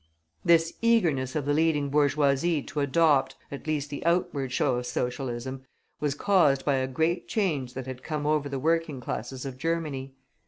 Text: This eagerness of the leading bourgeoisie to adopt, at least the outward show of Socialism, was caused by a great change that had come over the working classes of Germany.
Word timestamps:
This 0.43 0.73
eagerness 0.81 1.35
of 1.35 1.45
the 1.45 1.53
leading 1.53 1.89
bourgeoisie 1.91 2.63
to 2.63 2.79
adopt, 2.79 3.35
at 3.51 3.67
least 3.67 3.91
the 3.91 4.03
outward 4.03 4.51
show 4.51 4.77
of 4.77 4.87
Socialism, 4.87 5.63
was 5.99 6.15
caused 6.15 6.65
by 6.65 6.77
a 6.77 6.87
great 6.87 7.27
change 7.27 7.75
that 7.75 7.85
had 7.85 8.01
come 8.01 8.25
over 8.25 8.49
the 8.49 8.57
working 8.57 8.99
classes 8.99 9.45
of 9.45 9.59
Germany. 9.59 10.15